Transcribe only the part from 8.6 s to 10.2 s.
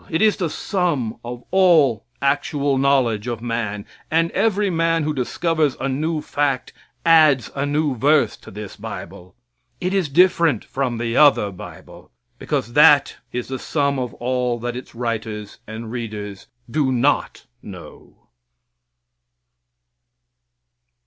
bible. It is